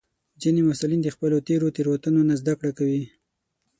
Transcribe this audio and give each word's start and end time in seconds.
ځینې 0.41 0.61
محصلین 0.67 1.01
د 1.03 1.09
خپلو 1.15 1.37
تېرو 1.47 1.67
تېروتنو 1.75 2.21
نه 2.29 2.35
زده 2.41 2.53
کړه 2.59 2.71
کوي. 2.79 3.03